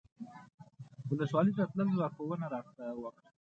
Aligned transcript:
ولسوالۍ 1.09 1.51
ته 1.57 1.63
د 1.65 1.69
تللو 1.71 1.99
لارښوونه 2.01 2.45
راته 2.53 2.85
وکړه. 3.03 3.29